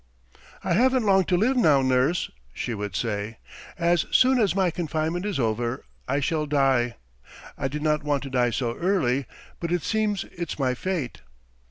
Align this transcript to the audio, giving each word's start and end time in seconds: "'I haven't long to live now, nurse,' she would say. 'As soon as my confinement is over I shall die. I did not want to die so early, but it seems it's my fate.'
"'I 0.63 0.73
haven't 0.73 1.05
long 1.05 1.25
to 1.25 1.37
live 1.37 1.55
now, 1.55 1.83
nurse,' 1.83 2.31
she 2.55 2.73
would 2.73 2.95
say. 2.95 3.37
'As 3.77 4.07
soon 4.09 4.39
as 4.39 4.55
my 4.55 4.71
confinement 4.71 5.27
is 5.27 5.39
over 5.39 5.85
I 6.07 6.19
shall 6.21 6.47
die. 6.47 6.95
I 7.55 7.67
did 7.67 7.83
not 7.83 8.01
want 8.03 8.23
to 8.23 8.31
die 8.31 8.49
so 8.49 8.73
early, 8.75 9.27
but 9.59 9.71
it 9.71 9.83
seems 9.83 10.23
it's 10.31 10.57
my 10.57 10.73
fate.' 10.73 11.21